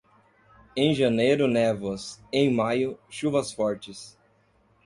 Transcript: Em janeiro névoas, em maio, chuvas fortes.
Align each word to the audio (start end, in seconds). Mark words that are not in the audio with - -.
Em 0.75 0.95
janeiro 0.95 1.47
névoas, 1.47 2.19
em 2.33 2.51
maio, 2.51 2.97
chuvas 3.07 3.51
fortes. 3.53 4.17